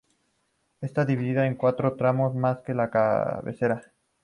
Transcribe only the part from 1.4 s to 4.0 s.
en cuatro tramos más la cabecera.